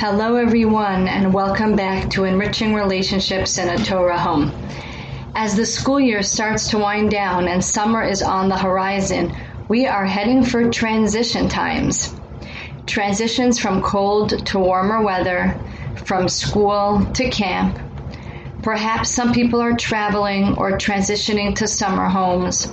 Hello, 0.00 0.36
everyone, 0.36 1.08
and 1.08 1.34
welcome 1.34 1.76
back 1.76 2.08
to 2.08 2.24
Enriching 2.24 2.72
Relationships 2.72 3.58
in 3.58 3.68
a 3.68 3.76
Torah 3.76 4.18
Home. 4.18 4.50
As 5.34 5.56
the 5.56 5.66
school 5.66 6.00
year 6.00 6.22
starts 6.22 6.70
to 6.70 6.78
wind 6.78 7.10
down 7.10 7.48
and 7.48 7.62
summer 7.62 8.02
is 8.02 8.22
on 8.22 8.48
the 8.48 8.56
horizon, 8.56 9.36
we 9.68 9.86
are 9.86 10.06
heading 10.06 10.42
for 10.42 10.70
transition 10.70 11.50
times. 11.50 12.14
Transitions 12.86 13.58
from 13.58 13.82
cold 13.82 14.46
to 14.46 14.58
warmer 14.58 15.02
weather, 15.02 15.60
from 16.06 16.30
school 16.30 17.04
to 17.12 17.28
camp. 17.28 17.78
Perhaps 18.62 19.10
some 19.10 19.34
people 19.34 19.60
are 19.60 19.76
traveling 19.76 20.56
or 20.56 20.78
transitioning 20.78 21.54
to 21.56 21.68
summer 21.68 22.08
homes. 22.08 22.72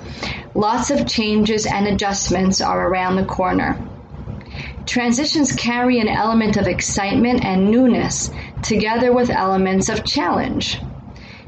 Lots 0.56 0.92
of 0.92 1.06
changes 1.06 1.66
and 1.66 1.88
adjustments 1.88 2.62
are 2.62 2.88
around 2.88 3.18
the 3.18 3.26
corner. 3.26 3.78
Transitions 4.88 5.52
carry 5.52 6.00
an 6.00 6.08
element 6.08 6.56
of 6.56 6.66
excitement 6.66 7.44
and 7.44 7.70
newness, 7.70 8.32
together 8.64 9.12
with 9.12 9.30
elements 9.30 9.90
of 9.90 10.06
challenge. 10.06 10.80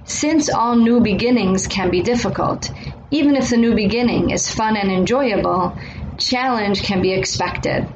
Since 0.04 0.50
all 0.50 0.76
new 0.76 1.00
beginnings 1.00 1.66
can 1.66 1.90
be 1.90 2.02
difficult, 2.02 2.70
even 3.12 3.38
if 3.38 3.50
the 3.50 3.56
new 3.56 3.76
beginning 3.76 4.32
is 4.32 4.54
fun 4.54 4.76
and 4.76 4.92
enjoyable, 4.92 5.78
challenge 6.18 6.84
can 6.84 7.02
be 7.02 7.14
expected. 7.14 7.88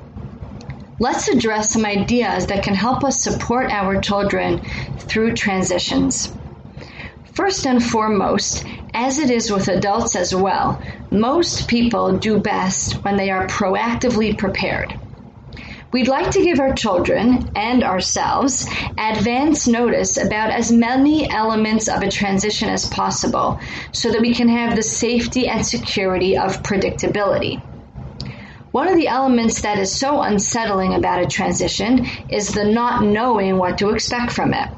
Let's 0.97 1.27
address 1.27 1.71
some 1.71 1.85
ideas 1.85 2.47
that 2.47 2.63
can 2.63 2.73
help 2.73 3.03
us 3.03 3.21
support 3.21 3.69
our 3.69 3.99
children 3.99 4.61
through 4.97 5.33
transitions. 5.33 6.31
First 7.33 7.67
and 7.67 7.83
foremost, 7.83 8.63
as 8.93 9.19
it 9.19 9.29
is 9.29 9.51
with 9.51 9.67
adults 9.67 10.15
as 10.15 10.33
well, 10.33 10.81
most 11.11 11.67
people 11.67 12.17
do 12.17 12.39
best 12.39 13.03
when 13.03 13.17
they 13.17 13.29
are 13.29 13.45
proactively 13.47 14.37
prepared. 14.37 14.97
We'd 15.93 16.07
like 16.07 16.31
to 16.31 16.43
give 16.43 16.59
our 16.59 16.73
children 16.73 17.51
and 17.55 17.83
ourselves 17.83 18.67
advance 18.97 19.67
notice 19.67 20.17
about 20.17 20.49
as 20.49 20.71
many 20.71 21.29
elements 21.29 21.87
of 21.87 22.01
a 22.01 22.09
transition 22.09 22.67
as 22.67 22.89
possible 22.89 23.59
so 23.91 24.11
that 24.11 24.21
we 24.21 24.33
can 24.33 24.47
have 24.47 24.75
the 24.75 24.81
safety 24.81 25.47
and 25.47 25.63
security 25.63 26.35
of 26.35 26.63
predictability. 26.63 27.61
One 28.71 28.87
of 28.87 28.95
the 28.95 29.07
elements 29.07 29.61
that 29.61 29.77
is 29.77 29.95
so 29.95 30.19
unsettling 30.19 30.95
about 30.95 31.21
a 31.21 31.27
transition 31.27 32.07
is 32.27 32.47
the 32.47 32.65
not 32.65 33.03
knowing 33.03 33.59
what 33.59 33.77
to 33.77 33.91
expect 33.91 34.31
from 34.31 34.55
it. 34.55 34.69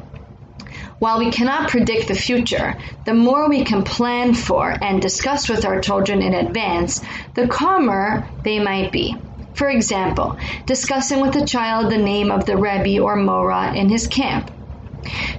While 1.00 1.20
we 1.20 1.32
cannot 1.32 1.70
predict 1.70 2.10
the 2.10 2.14
future, 2.14 2.76
the 3.06 3.14
more 3.14 3.48
we 3.48 3.64
can 3.64 3.84
plan 3.84 4.34
for 4.34 4.70
and 4.70 5.02
discuss 5.02 5.48
with 5.48 5.64
our 5.64 5.80
children 5.80 6.22
in 6.22 6.34
advance, 6.34 7.02
the 7.36 7.48
calmer 7.48 8.28
they 8.44 8.60
might 8.60 8.92
be. 8.92 9.16
For 9.56 9.70
example, 9.70 10.38
discussing 10.66 11.22
with 11.22 11.34
the 11.34 11.46
child 11.46 11.90
the 11.90 11.98
name 11.98 12.30
of 12.30 12.46
the 12.46 12.58
Rebbe 12.58 13.02
or 13.02 13.16
Mora 13.16 13.74
in 13.74 13.88
his 13.88 14.06
camp. 14.08 14.52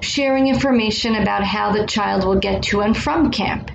Sharing 0.00 0.48
information 0.48 1.17
about 1.17 1.45
how 1.45 1.73
the 1.73 1.86
child 1.86 2.25
will 2.25 2.39
get 2.39 2.62
to 2.64 2.81
and 2.81 2.97
from 2.97 3.31
camp. 3.31 3.70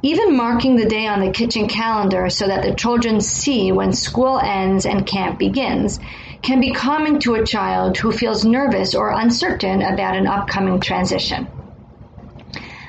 Even 0.00 0.36
marking 0.36 0.76
the 0.76 0.88
day 0.88 1.06
on 1.06 1.20
the 1.20 1.32
kitchen 1.32 1.68
calendar 1.68 2.30
so 2.30 2.46
that 2.46 2.62
the 2.62 2.74
children 2.74 3.20
see 3.20 3.72
when 3.72 3.92
school 3.92 4.38
ends 4.38 4.86
and 4.86 5.06
camp 5.06 5.38
begins 5.38 6.00
can 6.40 6.60
be 6.60 6.72
calming 6.72 7.18
to 7.18 7.34
a 7.34 7.44
child 7.44 7.98
who 7.98 8.10
feels 8.10 8.44
nervous 8.44 8.94
or 8.94 9.10
uncertain 9.10 9.82
about 9.82 10.16
an 10.16 10.26
upcoming 10.26 10.80
transition. 10.80 11.46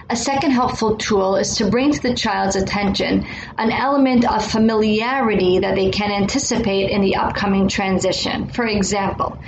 A 0.07 0.15
second 0.15 0.51
helpful 0.51 0.97
tool 0.97 1.35
is 1.35 1.55
to 1.55 1.71
bring 1.71 1.91
to 1.91 1.99
the 1.99 2.13
child's 2.13 2.55
attention 2.55 3.25
an 3.57 3.71
element 3.71 4.23
of 4.23 4.45
familiarity 4.45 5.57
that 5.59 5.73
they 5.73 5.89
can 5.89 6.11
anticipate 6.11 6.91
in 6.91 7.01
the 7.01 7.15
upcoming 7.15 7.67
transition. 7.67 8.47
For 8.49 8.67
example, 8.67 9.39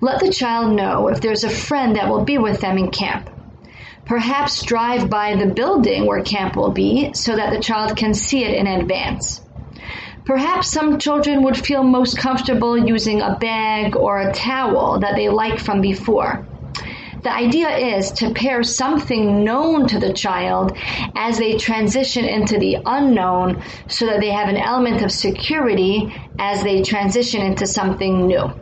let 0.00 0.20
the 0.20 0.32
child 0.32 0.74
know 0.74 1.08
if 1.08 1.20
there's 1.20 1.44
a 1.44 1.50
friend 1.50 1.96
that 1.96 2.08
will 2.08 2.24
be 2.24 2.38
with 2.38 2.62
them 2.62 2.78
in 2.78 2.90
camp. 2.90 3.28
Perhaps 4.06 4.62
drive 4.62 5.10
by 5.10 5.36
the 5.36 5.52
building 5.52 6.06
where 6.06 6.22
camp 6.22 6.56
will 6.56 6.70
be 6.70 7.12
so 7.12 7.36
that 7.36 7.52
the 7.52 7.60
child 7.60 7.94
can 7.94 8.14
see 8.14 8.42
it 8.42 8.54
in 8.54 8.66
advance. 8.66 9.42
Perhaps 10.24 10.70
some 10.70 10.98
children 10.98 11.42
would 11.42 11.58
feel 11.58 11.82
most 11.82 12.16
comfortable 12.16 12.78
using 12.78 13.20
a 13.20 13.36
bag 13.36 13.94
or 13.94 14.18
a 14.20 14.32
towel 14.32 15.00
that 15.00 15.14
they 15.14 15.28
like 15.28 15.58
from 15.58 15.82
before. 15.82 16.46
The 17.26 17.34
idea 17.34 17.70
is 17.98 18.12
to 18.12 18.32
pair 18.32 18.62
something 18.62 19.42
known 19.42 19.88
to 19.88 19.98
the 19.98 20.12
child 20.12 20.78
as 21.16 21.38
they 21.38 21.56
transition 21.56 22.24
into 22.24 22.56
the 22.56 22.78
unknown 22.86 23.64
so 23.88 24.06
that 24.06 24.20
they 24.20 24.30
have 24.30 24.48
an 24.48 24.56
element 24.56 25.02
of 25.02 25.10
security 25.10 26.14
as 26.38 26.62
they 26.62 26.82
transition 26.82 27.42
into 27.42 27.66
something 27.66 28.28
new. 28.28 28.52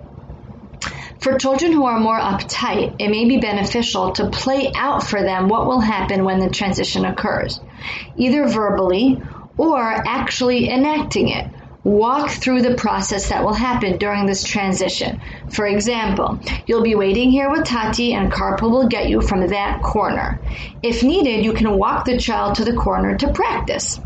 For 1.19 1.37
children 1.37 1.73
who 1.73 1.85
are 1.85 2.01
more 2.01 2.19
uptight, 2.19 2.97
it 2.99 3.11
may 3.11 3.27
be 3.27 3.37
beneficial 3.37 4.13
to 4.13 4.31
play 4.31 4.73
out 4.75 5.03
for 5.03 5.21
them 5.21 5.49
what 5.49 5.67
will 5.67 5.81
happen 5.81 6.25
when 6.25 6.41
the 6.41 6.49
transition 6.49 7.05
occurs, 7.05 7.61
either 8.17 8.49
verbally 8.49 9.21
or 9.59 9.79
actually 9.79 10.71
enacting 10.71 11.29
it 11.29 11.51
walk 11.85 12.31
through 12.31 12.63
the 12.63 12.75
process 12.75 13.29
that 13.29 13.45
will 13.45 13.53
happen 13.53 13.99
during 13.99 14.25
this 14.27 14.43
transition. 14.43 15.21
For 15.51 15.67
example, 15.67 16.41
you'll 16.67 16.83
be 16.83 16.95
waiting 16.95 17.31
here 17.31 17.51
with 17.51 17.67
Tati 17.67 18.15
and 18.15 18.33
carpool 18.33 18.71
will 18.71 18.89
get 18.89 19.09
you 19.11 19.21
from 19.21 19.47
that 19.49 19.83
corner. 19.83 20.41
If 20.83 21.03
needed, 21.03 21.45
you 21.45 21.53
can 21.53 21.79
walk 21.79 22.07
the 22.07 22.17
child 22.17 22.57
to 22.57 22.65
the 22.65 22.75
corner 22.75 23.17
to 23.19 23.33
practice. 23.33 24.01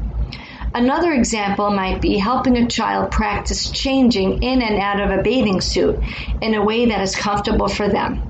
Another 0.74 1.12
example 1.12 1.70
might 1.70 2.02
be 2.02 2.18
helping 2.18 2.56
a 2.56 2.68
child 2.68 3.10
practice 3.10 3.70
changing 3.70 4.42
in 4.42 4.60
and 4.60 4.78
out 4.80 5.00
of 5.00 5.16
a 5.16 5.22
bathing 5.22 5.60
suit 5.60 6.02
in 6.42 6.54
a 6.54 6.64
way 6.64 6.86
that 6.86 7.00
is 7.00 7.16
comfortable 7.16 7.68
for 7.68 7.88
them. 7.88 8.22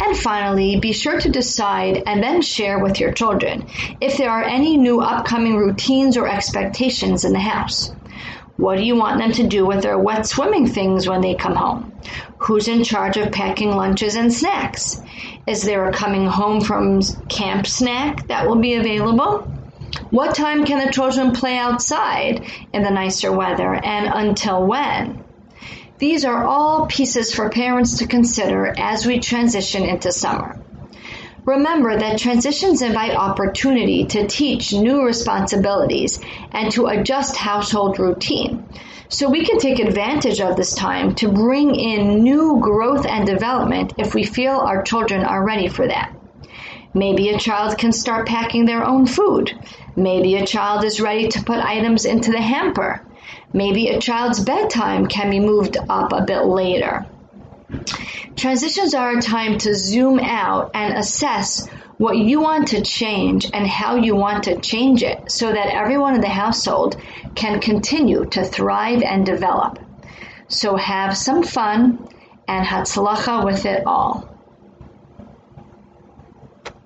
And 0.00 0.16
finally, 0.16 0.80
be 0.80 0.92
sure 0.92 1.18
to 1.20 1.30
decide 1.30 2.02
and 2.04 2.22
then 2.22 2.42
share 2.42 2.78
with 2.78 3.00
your 3.00 3.12
children 3.12 3.64
if 4.00 4.18
there 4.18 4.30
are 4.30 4.42
any 4.42 4.76
new 4.76 5.00
upcoming 5.00 5.56
routines 5.56 6.16
or 6.16 6.28
expectations 6.28 7.24
in 7.24 7.32
the 7.32 7.40
house. 7.40 7.94
What 8.56 8.76
do 8.78 8.84
you 8.84 8.94
want 8.94 9.18
them 9.18 9.32
to 9.32 9.48
do 9.48 9.66
with 9.66 9.82
their 9.82 9.98
wet 9.98 10.26
swimming 10.26 10.68
things 10.68 11.08
when 11.08 11.20
they 11.20 11.34
come 11.34 11.56
home? 11.56 11.92
Who's 12.38 12.68
in 12.68 12.84
charge 12.84 13.16
of 13.16 13.32
packing 13.32 13.74
lunches 13.74 14.14
and 14.14 14.32
snacks? 14.32 15.02
Is 15.46 15.62
there 15.62 15.88
a 15.88 15.92
coming 15.92 16.26
home 16.26 16.60
from 16.60 17.02
camp 17.28 17.66
snack 17.66 18.28
that 18.28 18.46
will 18.46 18.60
be 18.60 18.74
available? 18.74 19.40
What 20.10 20.36
time 20.36 20.64
can 20.64 20.84
the 20.84 20.92
children 20.92 21.32
play 21.32 21.58
outside 21.58 22.44
in 22.72 22.84
the 22.84 22.90
nicer 22.90 23.32
weather 23.32 23.74
and 23.74 24.06
until 24.06 24.64
when? 24.64 25.24
These 25.98 26.24
are 26.24 26.44
all 26.44 26.86
pieces 26.86 27.34
for 27.34 27.50
parents 27.50 27.98
to 27.98 28.06
consider 28.06 28.72
as 28.78 29.04
we 29.04 29.18
transition 29.18 29.84
into 29.84 30.12
summer. 30.12 30.60
Remember 31.46 31.94
that 31.94 32.18
transitions 32.18 32.80
invite 32.80 33.14
opportunity 33.14 34.06
to 34.06 34.26
teach 34.26 34.72
new 34.72 35.04
responsibilities 35.04 36.18
and 36.52 36.72
to 36.72 36.86
adjust 36.86 37.36
household 37.36 37.98
routine. 37.98 38.66
So 39.10 39.28
we 39.28 39.44
can 39.44 39.58
take 39.58 39.78
advantage 39.78 40.40
of 40.40 40.56
this 40.56 40.74
time 40.74 41.14
to 41.16 41.28
bring 41.28 41.74
in 41.74 42.22
new 42.22 42.60
growth 42.60 43.04
and 43.04 43.26
development 43.26 43.92
if 43.98 44.14
we 44.14 44.24
feel 44.24 44.52
our 44.52 44.82
children 44.82 45.22
are 45.22 45.44
ready 45.44 45.68
for 45.68 45.86
that. 45.86 46.16
Maybe 46.94 47.28
a 47.28 47.38
child 47.38 47.76
can 47.76 47.92
start 47.92 48.26
packing 48.26 48.64
their 48.64 48.82
own 48.82 49.04
food. 49.04 49.52
Maybe 49.96 50.36
a 50.36 50.46
child 50.46 50.84
is 50.84 51.00
ready 51.00 51.28
to 51.28 51.42
put 51.42 51.58
items 51.58 52.06
into 52.06 52.30
the 52.30 52.40
hamper. 52.40 53.04
Maybe 53.52 53.88
a 53.88 54.00
child's 54.00 54.40
bedtime 54.40 55.08
can 55.08 55.28
be 55.28 55.40
moved 55.40 55.76
up 55.76 56.12
a 56.12 56.24
bit 56.24 56.46
later. 56.46 57.04
Transitions 58.36 58.94
are 58.94 59.16
a 59.16 59.22
time 59.22 59.58
to 59.58 59.74
zoom 59.74 60.18
out 60.20 60.70
and 60.74 60.94
assess 60.94 61.66
what 61.96 62.16
you 62.16 62.40
want 62.40 62.68
to 62.68 62.82
change 62.82 63.46
and 63.52 63.66
how 63.66 63.96
you 63.96 64.16
want 64.16 64.44
to 64.44 64.60
change 64.60 65.02
it 65.02 65.30
so 65.30 65.52
that 65.52 65.72
everyone 65.72 66.14
in 66.14 66.20
the 66.20 66.28
household 66.28 66.96
can 67.34 67.60
continue 67.60 68.26
to 68.26 68.44
thrive 68.44 69.02
and 69.02 69.24
develop. 69.24 69.78
So 70.48 70.76
have 70.76 71.16
some 71.16 71.42
fun 71.42 72.08
and 72.48 72.66
hatzlacha 72.66 73.44
with 73.44 73.64
it 73.64 73.84
all. 73.86 74.33